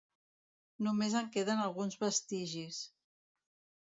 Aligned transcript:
Només 0.87 1.17
en 1.21 1.29
queden 1.35 1.63
alguns 1.67 1.99
vestigis. 2.07 2.81